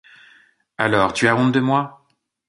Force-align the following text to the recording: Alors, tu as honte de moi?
Alors, 0.79 1.13
tu 1.13 1.27
as 1.27 1.35
honte 1.35 1.51
de 1.51 1.59
moi? 1.59 2.07